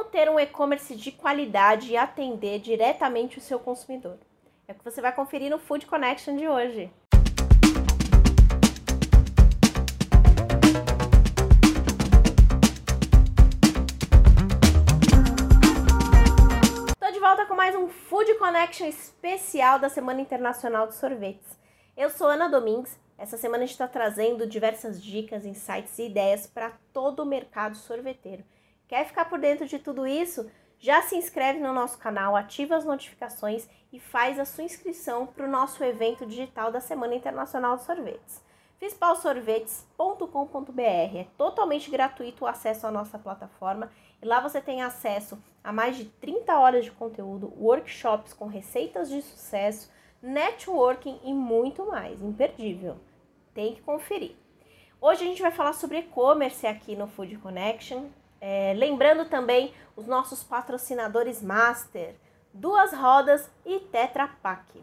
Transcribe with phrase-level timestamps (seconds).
[0.00, 4.16] Como ter um e-commerce de qualidade e atender diretamente o seu consumidor?
[4.66, 6.90] É o que você vai conferir no Food Connection de hoje.
[16.88, 21.58] Estou de volta com mais um Food Connection especial da Semana Internacional de Sorvetes.
[21.94, 22.98] Eu sou Ana Domingues.
[23.18, 27.76] Essa semana a gente está trazendo diversas dicas, insights e ideias para todo o mercado
[27.76, 28.42] sorveteiro.
[28.90, 30.50] Quer ficar por dentro de tudo isso?
[30.80, 35.46] Já se inscreve no nosso canal, ativa as notificações e faz a sua inscrição para
[35.46, 38.44] o nosso evento digital da Semana Internacional de Sorvetes.
[38.80, 45.72] Fispalsorvetes.com.br é totalmente gratuito o acesso à nossa plataforma e lá você tem acesso a
[45.72, 49.88] mais de 30 horas de conteúdo, workshops com receitas de sucesso,
[50.20, 52.20] networking e muito mais.
[52.20, 52.96] Imperdível.
[53.54, 54.34] Tem que conferir.
[55.00, 58.08] Hoje a gente vai falar sobre e-commerce aqui no Food Connection.
[58.40, 62.14] É, lembrando também os nossos patrocinadores Master,
[62.52, 64.82] Duas Rodas e Tetra Pak.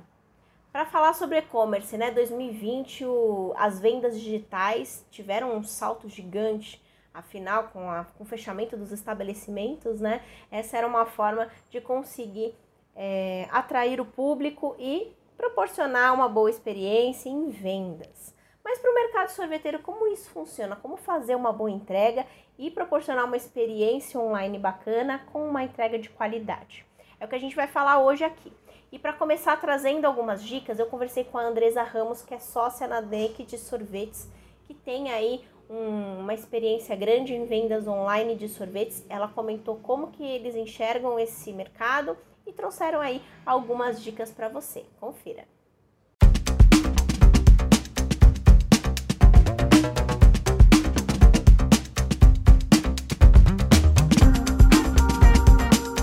[0.71, 6.81] Para falar sobre e-commerce, né, 2020 o, as vendas digitais tiveram um salto gigante.
[7.13, 10.21] Afinal, com, a, com o fechamento dos estabelecimentos, né,
[10.51, 12.53] essa era uma forma de conseguir
[12.95, 18.35] é, atrair o público e proporcionar uma boa experiência em vendas.
[18.67, 20.75] Mas para o mercado sorveteiro, como isso funciona?
[20.75, 22.25] Como fazer uma boa entrega
[22.59, 26.85] e proporcionar uma experiência online bacana com uma entrega de qualidade?
[27.17, 28.51] É o que a gente vai falar hoje aqui.
[28.91, 32.89] E para começar trazendo algumas dicas, eu conversei com a Andresa Ramos, que é sócia
[32.89, 34.29] na DEC de sorvetes,
[34.65, 39.01] que tem aí um, uma experiência grande em vendas online de sorvetes.
[39.07, 44.83] Ela comentou como que eles enxergam esse mercado e trouxeram aí algumas dicas para você.
[44.99, 45.45] Confira.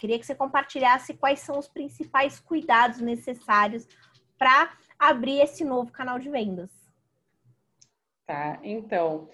[0.04, 3.88] Queria que você compartilhasse quais são os principais cuidados necessários
[4.36, 6.70] para abrir esse novo canal de vendas.
[8.26, 9.30] Tá, então,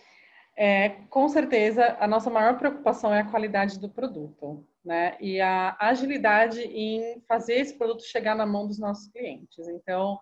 [0.56, 5.16] é, com certeza a nossa maior preocupação é a qualidade do produto, né?
[5.20, 9.66] E a agilidade em fazer esse produto chegar na mão dos nossos clientes.
[9.66, 10.20] Então,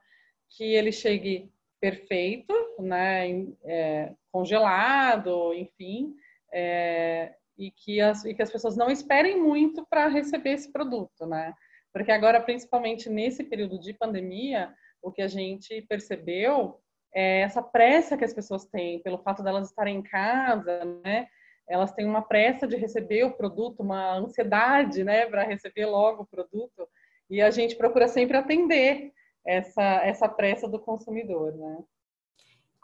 [0.49, 3.29] que ele chegue perfeito, né?
[3.67, 6.17] É, congelado, enfim,
[6.51, 11.27] é, e que as, e que as pessoas não esperem muito para receber esse produto,
[11.27, 11.53] né?
[11.93, 16.81] Porque agora, principalmente nesse período de pandemia, o que a gente percebeu
[17.13, 21.27] é essa pressa que as pessoas têm pelo fato delas estarem em casa, né?
[21.69, 26.27] Elas têm uma pressa de receber o produto, uma ansiedade, né, para receber logo o
[26.27, 26.89] produto,
[27.29, 29.13] e a gente procura sempre atender
[29.45, 31.79] essa essa pressa do consumidor, né?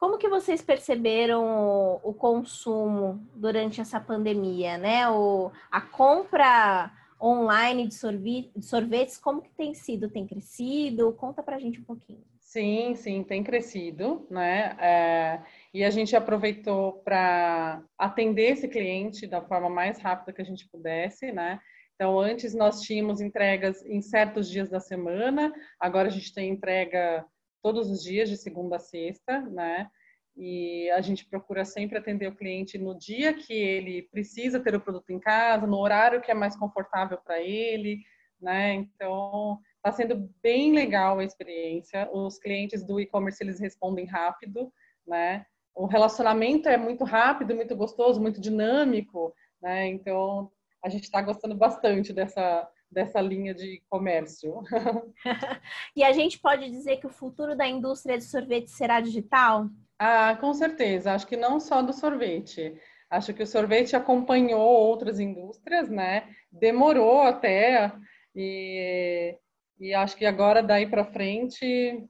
[0.05, 5.09] Como que vocês perceberam o, consumo durante essa pandemia, né?
[5.09, 10.11] O, a compra online de, sorvete, de sorvetes, como que tem sido?
[10.11, 11.15] Tem crescido?
[11.15, 12.23] Conta pra gente um pouquinho.
[12.39, 14.77] Sim, sim, tem crescido, né?
[14.79, 15.41] É,
[15.73, 20.69] e a gente aproveitou para atender esse cliente da forma mais rápida que a gente
[20.69, 21.61] pudesse, né?
[21.95, 25.51] Então, antes nós tínhamos entregas em certos dias da semana,
[25.81, 27.25] agora a gente tem entrega
[27.65, 29.91] todos os dias, de segunda a sexta, né?
[30.37, 34.81] E a gente procura sempre atender o cliente no dia que ele precisa ter o
[34.81, 38.01] produto em casa, no horário que é mais confortável para ele,
[38.39, 38.75] né?
[38.75, 42.07] Então, está sendo bem legal a experiência.
[42.13, 44.71] Os clientes do e-commerce eles respondem rápido,
[45.07, 45.47] né?
[45.75, 49.87] O relacionamento é muito rápido, muito gostoso, muito dinâmico, né?
[49.87, 50.53] Então,
[50.85, 54.63] a gente está gostando bastante dessa dessa linha de comércio.
[55.95, 59.69] e a gente pode dizer que o futuro da indústria de sorvete será digital?
[59.99, 61.13] Ah, com certeza.
[61.13, 62.75] Acho que não só do sorvete.
[63.11, 66.35] Acho que o sorvete acompanhou outras indústrias, né?
[66.51, 67.93] Demorou até
[68.35, 69.37] e,
[69.79, 72.09] e acho que agora daí para frente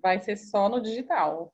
[0.00, 1.52] vai ser só no digital.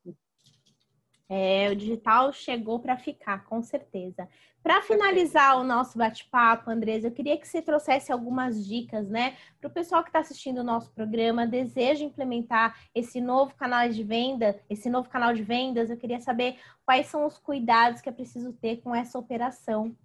[1.34, 4.28] É, o digital chegou para ficar, com certeza.
[4.62, 9.66] Para finalizar o nosso bate-papo, Andresa, eu queria que você trouxesse algumas dicas, né, para
[9.66, 14.60] o pessoal que está assistindo o nosso programa, deseja implementar esse novo canal de venda,
[14.68, 15.88] esse novo canal de vendas.
[15.88, 19.96] Eu queria saber quais são os cuidados que é preciso ter com essa operação.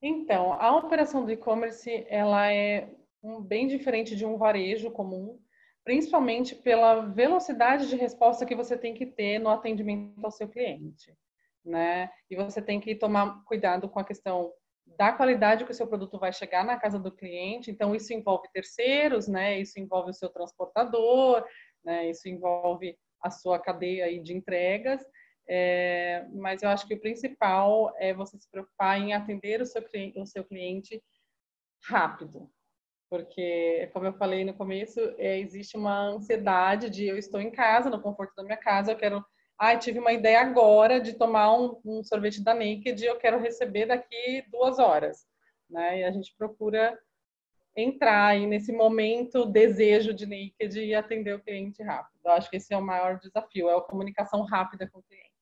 [0.00, 2.88] Então, a operação do e-commerce ela é
[3.20, 5.36] um, bem diferente de um varejo comum
[5.84, 11.14] principalmente pela velocidade de resposta que você tem que ter no atendimento ao seu cliente,
[11.64, 12.10] né?
[12.30, 14.52] E você tem que tomar cuidado com a questão
[14.98, 17.70] da qualidade que o seu produto vai chegar na casa do cliente.
[17.70, 19.58] Então isso envolve terceiros, né?
[19.58, 21.44] Isso envolve o seu transportador,
[21.84, 22.10] né?
[22.10, 25.02] Isso envolve a sua cadeia de entregas
[25.46, 29.82] É, mas eu acho que o principal é você se preocupar em atender o seu
[30.16, 31.02] o seu cliente
[31.86, 32.50] rápido,
[33.14, 37.88] porque, como eu falei no começo, é, existe uma ansiedade de eu estou em casa,
[37.88, 39.24] no conforto da minha casa, eu quero,
[39.56, 43.38] ai, ah, tive uma ideia agora de tomar um, um sorvete da Naked, eu quero
[43.38, 45.28] receber daqui duas horas,
[45.70, 46.00] né?
[46.00, 46.98] E a gente procura
[47.76, 52.18] entrar aí nesse momento desejo de Naked e atender o cliente rápido.
[52.24, 55.33] Eu acho que esse é o maior desafio, é a comunicação rápida com o cliente.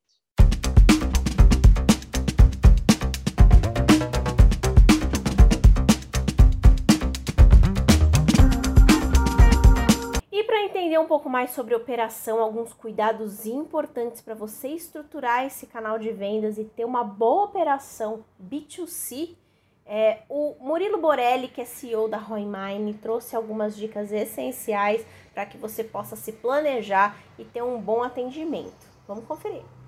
[11.03, 16.57] Um pouco mais sobre operação, alguns cuidados importantes para você estruturar esse canal de vendas
[16.57, 19.37] e ter uma boa operação B2C,
[19.85, 25.05] é, o Murilo Borelli, que é CEO da Roimine, trouxe algumas dicas essenciais
[25.35, 28.87] para que você possa se planejar e ter um bom atendimento.
[29.07, 29.82] Vamos conferir.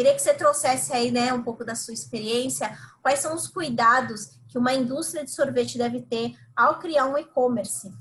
[0.00, 2.74] Queria que você trouxesse aí, né, um pouco da sua experiência.
[3.02, 7.92] Quais são os cuidados que uma indústria de sorvete deve ter ao criar um e-commerce?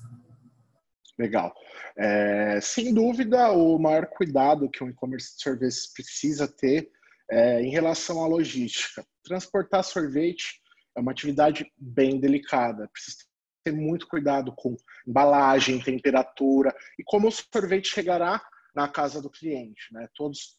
[1.18, 1.54] Legal.
[1.98, 6.90] É, sem dúvida, o maior cuidado que um e-commerce de sorvete precisa ter
[7.30, 9.06] é em relação à logística.
[9.22, 10.62] Transportar sorvete
[10.96, 12.88] é uma atividade bem delicada.
[12.94, 13.18] Precisa
[13.66, 18.42] ter muito cuidado com embalagem, temperatura e como o sorvete chegará
[18.74, 19.92] na casa do cliente.
[19.92, 20.08] Né?
[20.16, 20.59] Todos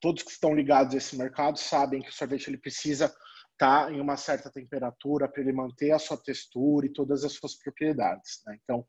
[0.00, 3.06] todos que estão ligados a esse mercado sabem que o sorvete ele precisa
[3.52, 7.32] estar tá em uma certa temperatura para ele manter a sua textura e todas as
[7.32, 8.42] suas propriedades.
[8.46, 8.58] Né?
[8.62, 8.84] Então,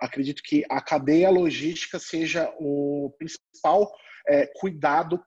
[0.00, 3.92] acredito que a cadeia logística seja o principal
[4.28, 5.22] é, cuidado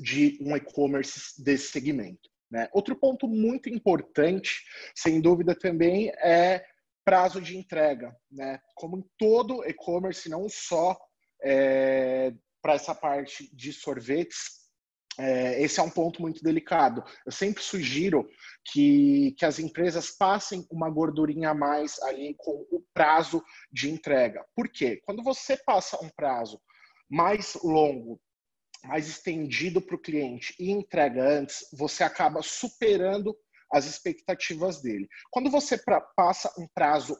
[0.00, 2.28] de um e-commerce desse segmento.
[2.50, 2.68] Né?
[2.72, 6.64] Outro ponto muito importante, sem dúvida também, é
[7.04, 8.14] prazo de entrega.
[8.30, 8.60] Né?
[8.74, 10.98] Como em todo e-commerce, não só
[11.42, 12.32] é,
[12.62, 14.63] para essa parte de sorvetes,
[15.18, 17.04] é, esse é um ponto muito delicado.
[17.24, 18.28] Eu sempre sugiro
[18.64, 24.44] que, que as empresas passem uma gordurinha a mais ali com o prazo de entrega.
[24.54, 25.00] Por quê?
[25.04, 26.60] Quando você passa um prazo
[27.08, 28.20] mais longo,
[28.84, 33.36] mais estendido para o cliente e entrega antes, você acaba superando
[33.72, 35.08] as expectativas dele.
[35.30, 37.16] Quando você pra, passa um prazo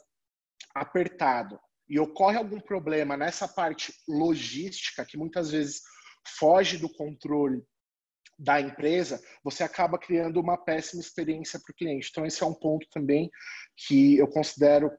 [0.75, 1.59] apertado
[1.89, 5.83] e ocorre algum problema nessa parte logística, que muitas vezes
[6.39, 7.63] foge do controle
[8.45, 12.09] da empresa, você acaba criando uma péssima experiência para o cliente.
[12.11, 13.31] Então, esse é um ponto também
[13.77, 14.91] que eu considero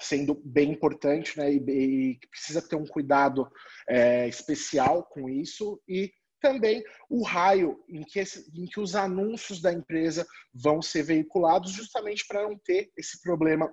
[0.00, 1.52] sendo bem importante, né?
[1.52, 3.46] E, e precisa ter um cuidado
[3.88, 9.60] é, especial com isso e também o raio em que, esse, em que os anúncios
[9.60, 10.24] da empresa
[10.54, 13.72] vão ser veiculados, justamente para não ter esse problema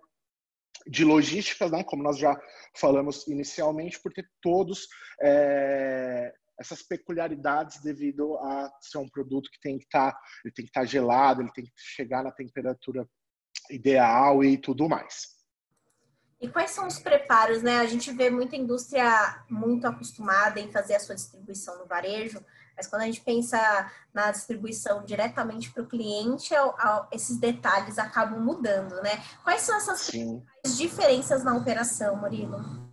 [0.87, 1.83] de logística, né?
[1.83, 2.35] Como nós já
[2.75, 4.87] falamos inicialmente, porque todos
[5.21, 10.65] é, essas peculiaridades devido a ser um produto que tem que estar, tá, ele tem
[10.65, 13.07] que estar tá gelado, ele tem que chegar na temperatura
[13.69, 15.35] ideal e tudo mais.
[16.39, 17.77] E quais são os preparos, né?
[17.79, 22.43] A gente vê muita indústria muito acostumada em fazer a sua distribuição no varejo,
[22.75, 23.57] mas quando a gente pensa
[24.13, 26.53] na distribuição diretamente para o cliente,
[27.11, 29.23] esses detalhes acabam mudando, né?
[29.43, 30.11] Quais são essas
[30.77, 32.84] diferenças na operação, Murilo?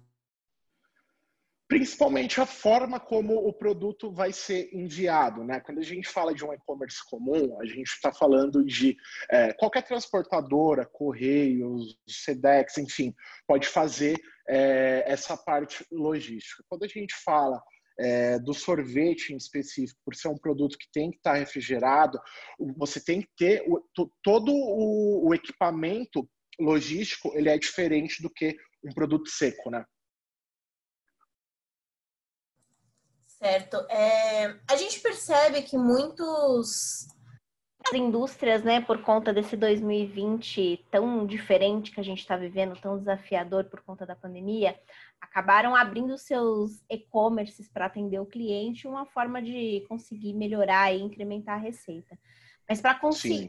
[1.72, 5.42] Principalmente a forma como o produto vai ser enviado.
[5.42, 5.58] Né?
[5.60, 8.94] Quando a gente fala de um e-commerce comum, a gente está falando de
[9.30, 13.14] é, qualquer transportadora, Correios, Sedex, enfim,
[13.46, 16.62] pode fazer é, essa parte logística.
[16.68, 17.58] Quando a gente fala
[17.98, 22.20] é, do sorvete em específico, por ser um produto que tem que estar refrigerado,
[22.76, 23.82] você tem que ter o,
[24.22, 26.28] todo o, o equipamento
[26.60, 29.82] logístico, ele é diferente do que um produto seco, né?
[33.42, 33.76] Certo.
[33.90, 37.08] É, a gente percebe que muitos
[37.84, 42.96] as indústrias, né, por conta desse 2020 tão diferente que a gente está vivendo, tão
[42.96, 44.78] desafiador por conta da pandemia,
[45.20, 51.56] acabaram abrindo seus e-commerces para atender o cliente, uma forma de conseguir melhorar e incrementar
[51.56, 52.16] a receita.
[52.68, 53.00] Mas para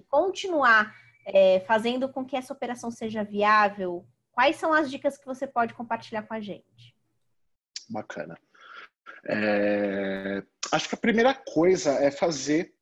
[0.10, 0.96] continuar
[1.28, 5.76] é, fazendo com que essa operação seja viável, quais são as dicas que você pode
[5.76, 6.96] compartilhar com a gente?
[7.88, 8.36] Bacana.
[9.30, 12.74] É, acho que a primeira coisa é fazer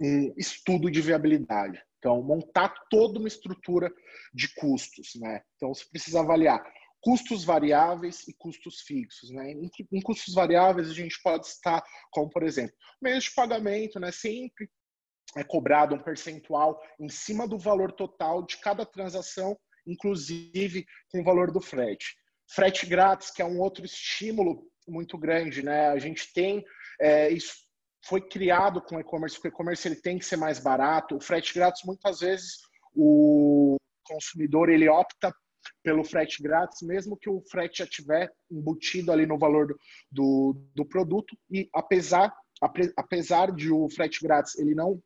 [0.00, 1.82] um estudo de viabilidade.
[1.98, 3.92] Então, montar toda uma estrutura
[4.32, 5.12] de custos.
[5.16, 5.42] Né?
[5.56, 6.62] Então, você precisa avaliar
[7.00, 9.30] custos variáveis e custos fixos.
[9.30, 9.52] Né?
[9.52, 14.12] Em, em custos variáveis, a gente pode estar como, por exemplo, meios de pagamento, né?
[14.12, 14.68] sempre
[15.36, 21.24] é cobrado um percentual em cima do valor total de cada transação, inclusive com o
[21.24, 22.16] valor do frete.
[22.48, 25.88] Frete grátis, que é um outro estímulo muito grande, né?
[25.88, 26.64] A gente tem
[27.00, 27.66] é, isso
[28.06, 31.16] foi criado com e-commerce, porque o e-commerce ele tem que ser mais barato.
[31.16, 32.60] O frete grátis, muitas vezes,
[32.94, 35.34] o consumidor ele opta
[35.82, 39.78] pelo frete grátis, mesmo que o frete já tiver embutido ali no valor do,
[40.10, 41.36] do, do produto.
[41.50, 42.32] E apesar,
[42.96, 45.02] apesar de o frete grátis ele não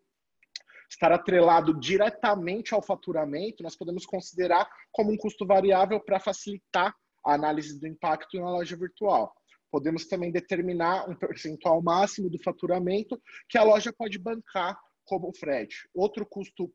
[0.90, 6.94] estar atrelado diretamente ao faturamento, nós podemos considerar como um custo variável para facilitar
[7.24, 9.32] a análise do impacto na loja virtual.
[9.70, 15.88] Podemos também determinar um percentual máximo do faturamento que a loja pode bancar como frete.
[15.94, 16.72] Outro custo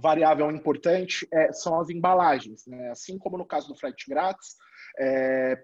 [0.00, 2.66] variável importante é, são as embalagens.
[2.66, 2.90] Né?
[2.90, 4.56] Assim como no caso do frete grátis,
[4.98, 5.56] é,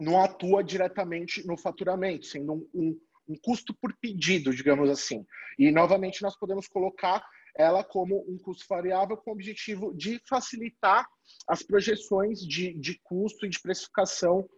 [0.00, 5.24] não atua diretamente no faturamento, sendo um, um, um, custo por pedido, digamos assim.
[5.58, 7.24] E, novamente, nós podemos colocar
[7.56, 11.06] ela como um custo variável com o objetivo de facilitar
[11.48, 14.48] as projeções de, de custo e de precificação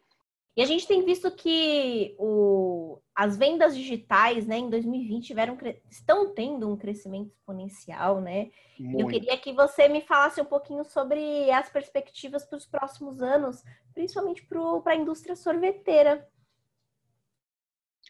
[0.56, 5.58] e a gente tem visto que o, as vendas digitais, né, em 2020 tiveram,
[5.90, 8.50] estão tendo um crescimento exponencial, né?
[8.78, 9.00] Muito.
[9.02, 13.62] Eu queria que você me falasse um pouquinho sobre as perspectivas para os próximos anos,
[13.92, 16.26] principalmente para a indústria sorveteira.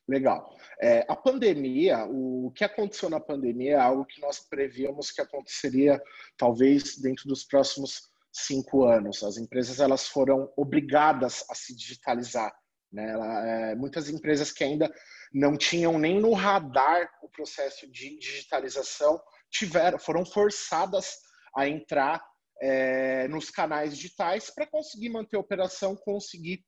[0.08, 0.56] Legal.
[0.80, 6.00] É, a pandemia, o que aconteceu na pandemia é algo que nós prevíamos que aconteceria
[6.36, 9.22] talvez dentro dos próximos cinco anos.
[9.22, 12.54] As empresas elas foram obrigadas a se digitalizar.
[12.92, 13.10] Né?
[13.10, 14.92] Ela, é, muitas empresas que ainda
[15.32, 21.16] não tinham nem no radar o processo de digitalização tiveram, foram forçadas
[21.56, 22.22] a entrar
[22.60, 26.64] é, nos canais digitais para conseguir manter a operação, conseguir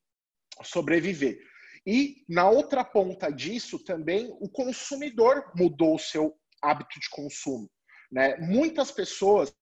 [0.63, 1.39] sobreviver.
[1.87, 7.71] E na outra ponta disso também o consumidor mudou o seu hábito de consumo.
[8.11, 8.37] Né?
[8.39, 9.55] Muitas pessoas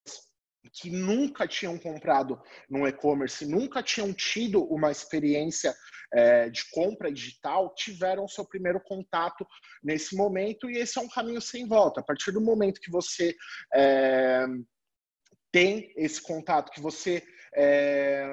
[0.72, 5.74] que nunca tinham comprado no e-commerce, nunca tinham tido uma experiência
[6.12, 9.46] é, de compra digital, tiveram seu primeiro contato
[9.82, 12.00] nesse momento e esse é um caminho sem volta.
[12.00, 13.36] A partir do momento que você
[13.74, 14.46] é,
[15.52, 18.28] tem esse contato, que você é,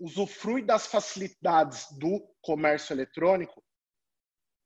[0.00, 3.62] usufrui das facilidades do comércio eletrônico,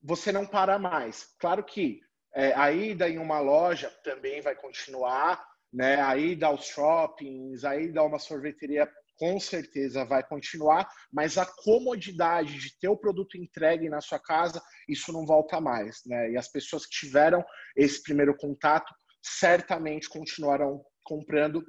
[0.03, 1.35] você não para mais.
[1.39, 2.01] Claro que
[2.35, 6.01] é, a ida em uma loja também vai continuar, né?
[6.01, 11.47] A ida aos shoppings, a ida a uma sorveteria com certeza vai continuar, mas a
[11.47, 16.33] comodidade de ter o produto entregue na sua casa, isso não volta mais, né?
[16.33, 17.45] E as pessoas que tiveram
[17.77, 21.65] esse primeiro contato certamente continuarão comprando,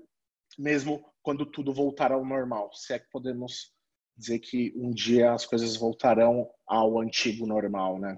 [0.58, 2.72] mesmo quando tudo voltar ao normal.
[2.74, 3.72] Se é que podemos
[4.18, 8.18] dizer que um dia as coisas voltarão ao antigo normal, né?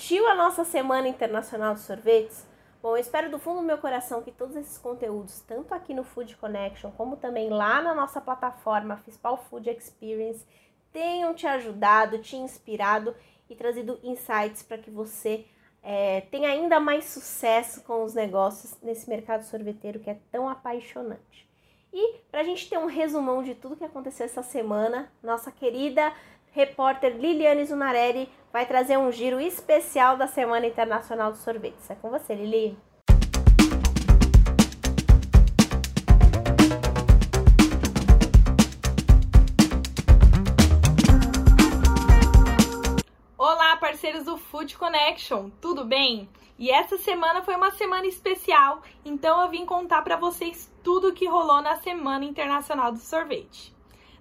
[0.00, 2.46] Curtiu a nossa Semana Internacional de Sorvetes?
[2.82, 6.04] Bom, eu espero do fundo do meu coração que todos esses conteúdos, tanto aqui no
[6.04, 10.46] Food Connection, como também lá na nossa plataforma Fispal Food Experience,
[10.90, 13.14] tenham te ajudado, te inspirado
[13.50, 15.44] e trazido insights para que você
[15.82, 21.46] é, tenha ainda mais sucesso com os negócios nesse mercado sorveteiro que é tão apaixonante.
[21.92, 26.10] E para a gente ter um resumão de tudo que aconteceu essa semana, nossa querida
[26.52, 31.76] repórter Liliane Zunarelli vai trazer um giro especial da Semana Internacional do Sorvete.
[31.88, 32.76] É com você, Lili.
[43.38, 46.28] Olá, parceiros do Food Connection, tudo bem?
[46.58, 51.14] E essa semana foi uma semana especial, então eu vim contar para vocês tudo o
[51.14, 53.72] que rolou na Semana Internacional do Sorvete.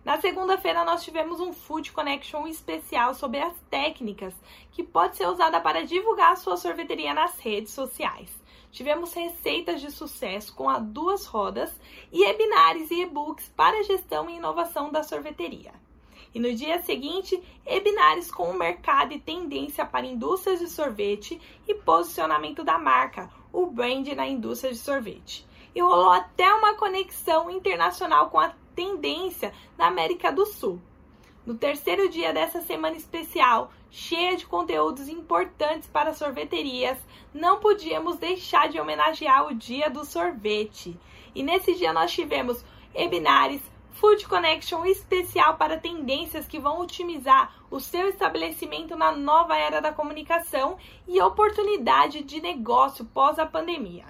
[0.10, 4.34] Na segunda-feira, nós tivemos um Food Connection especial sobre as técnicas
[4.72, 8.28] que pode ser usada para divulgar a sua sorveteria nas redes sociais.
[8.72, 11.72] Tivemos receitas de sucesso com a duas rodas
[12.12, 15.74] e webinars e e-books para gestão e inovação da sorveteria.
[16.34, 21.76] E no dia seguinte, webinars com o mercado e tendência para indústrias de sorvete e
[21.76, 25.48] posicionamento da marca, o brand na indústria de sorvete.
[25.76, 30.82] E rolou até uma conexão internacional com a tendência na América do Sul.
[31.46, 36.98] No terceiro dia dessa semana especial, cheia de conteúdos importantes para sorveterias,
[37.34, 40.98] não podíamos deixar de homenagear o Dia do Sorvete.
[41.36, 42.64] E nesse dia nós tivemos
[42.96, 49.82] webinars, Food Connection especial para tendências que vão otimizar o seu estabelecimento na nova era
[49.82, 54.06] da comunicação e oportunidade de negócio pós a pandemia.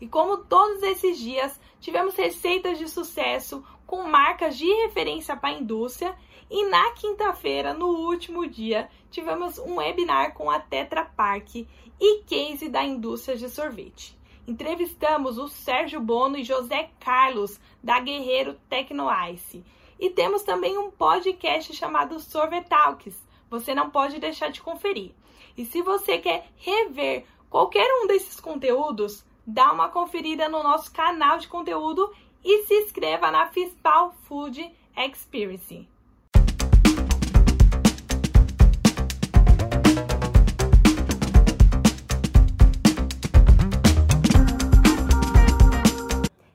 [0.00, 5.58] E como todos esses dias, tivemos receitas de sucesso com marcas de referência para a
[5.58, 6.16] indústria
[6.50, 11.66] e na quinta-feira, no último dia, tivemos um webinar com a Tetra Pak
[12.00, 14.16] e case da indústria de sorvete.
[14.46, 19.64] Entrevistamos o Sérgio Bono e José Carlos da Guerreiro Tecno Ice.
[19.98, 23.16] E temos também um podcast chamado Sorvetalks.
[23.50, 25.12] Você não pode deixar de conferir.
[25.56, 31.38] E se você quer rever qualquer um desses conteúdos, dá uma conferida no nosso canal
[31.38, 32.12] de conteúdo
[32.48, 35.88] e se inscreva na Fispal Food Experience.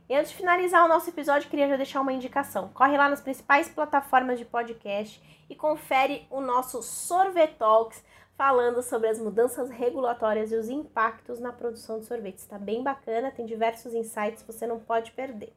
[0.08, 2.70] E antes de finalizar o nosso episódio, queria já deixar uma indicação.
[2.70, 8.02] Corre lá nas principais plataformas de podcast e confere o nosso Sorvetalks
[8.38, 12.44] falando sobre as mudanças regulatórias e os impactos na produção de sorvetes.
[12.44, 15.54] Está bem bacana, tem diversos insights, você não pode perder.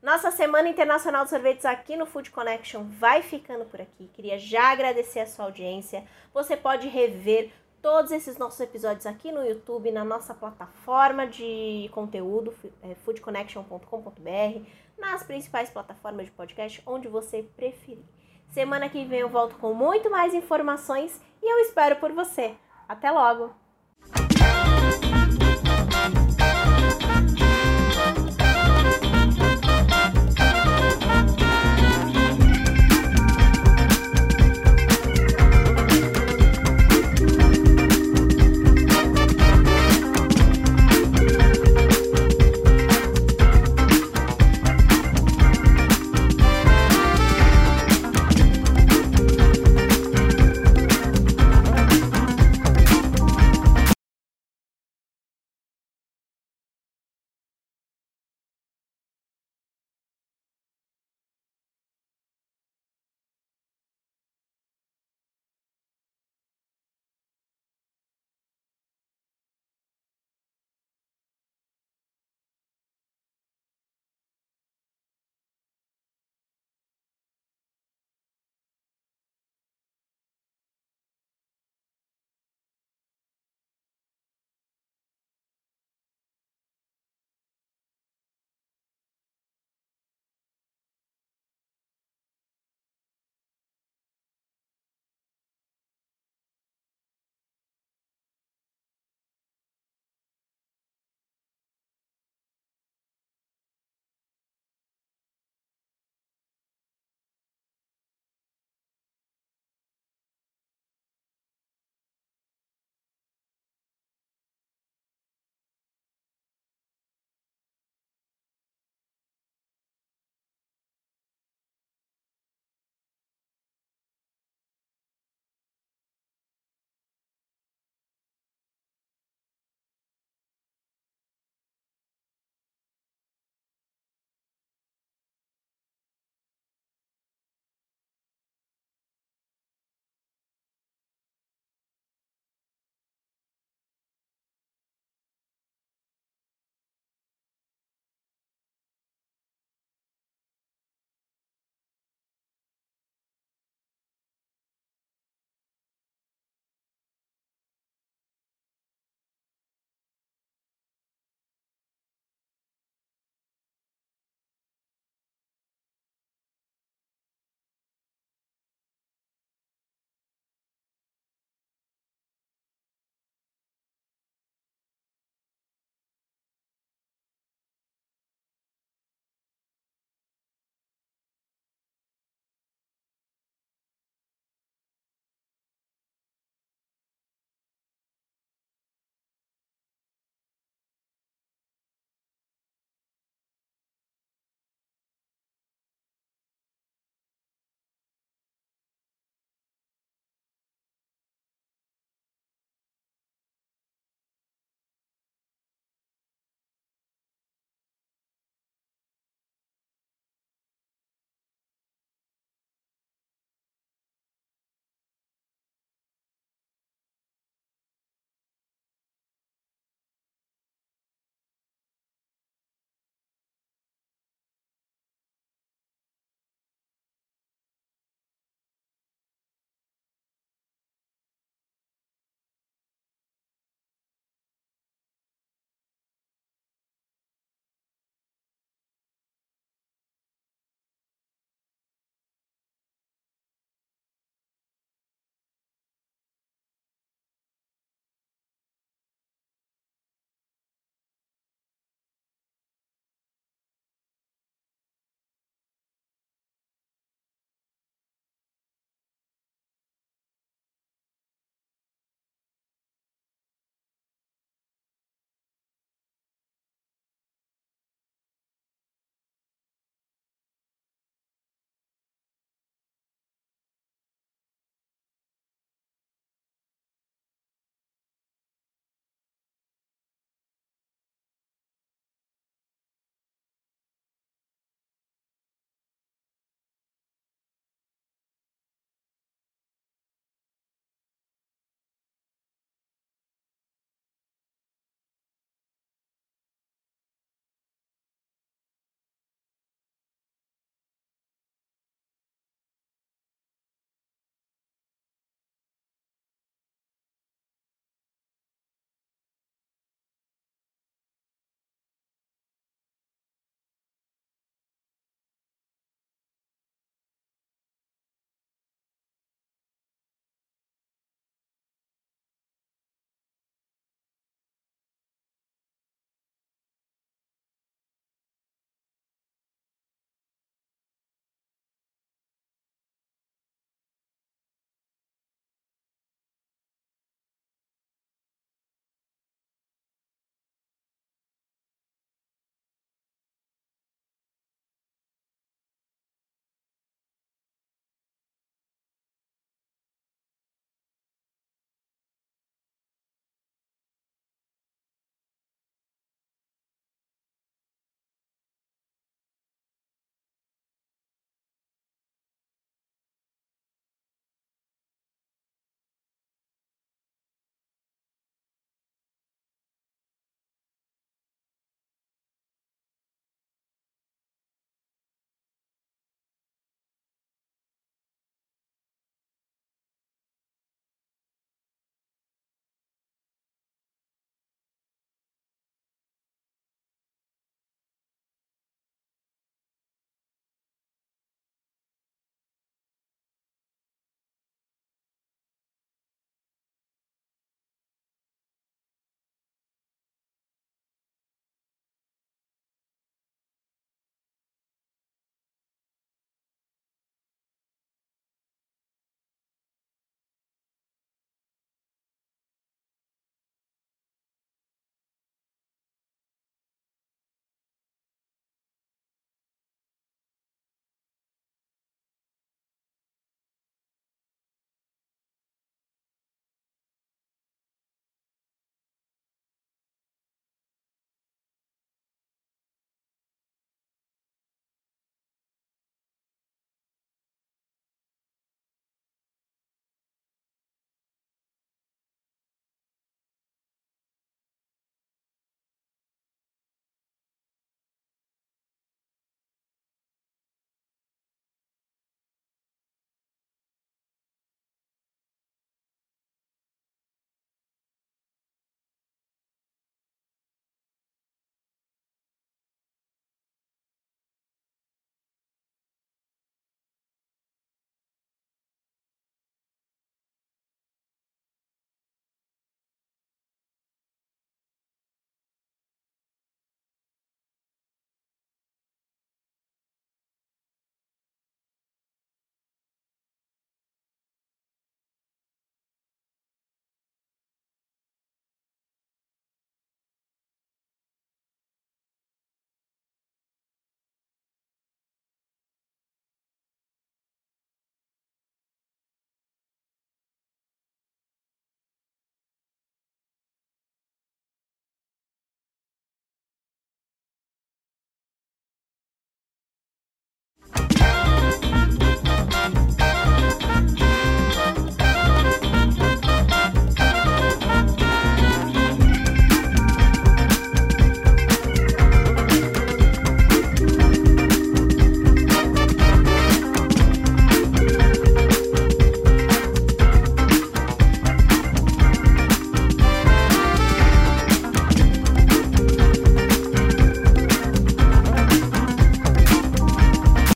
[0.00, 4.08] Nossa Semana Internacional de Sorvetes aqui no Food Connection vai ficando por aqui.
[4.14, 6.04] Queria já agradecer a sua audiência.
[6.32, 7.50] Você pode rever
[7.82, 14.62] todos esses nossos episódios aqui no YouTube, na nossa plataforma de conteúdo, é, foodconnection.com.br,
[14.96, 18.04] nas principais plataformas de podcast, onde você preferir.
[18.50, 22.54] Semana que vem eu volto com muito mais informações e eu espero por você.
[22.88, 23.67] Até logo!